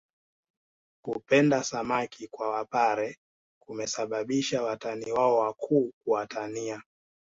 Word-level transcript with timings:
Kupenda 1.05 1.63
samaki 1.63 2.27
kwa 2.27 2.49
wapare 2.49 3.17
kumesababisha 3.61 4.63
watani 4.63 5.11
wao 5.11 5.37
wakuu 5.39 5.91
kuwatania 6.03 6.83